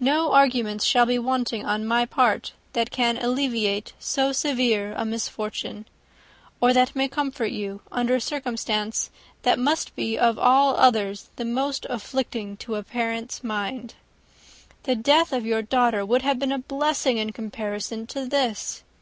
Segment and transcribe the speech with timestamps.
[0.00, 5.84] No arguments shall be wanting on my part, that can alleviate so severe a misfortune;
[6.62, 9.10] or that may comfort you, under a circumstance
[9.42, 13.96] that must be, of all others, most afflicting to a parent's mind.
[14.84, 18.82] The death of your daughter would have been a blessing in comparison of this.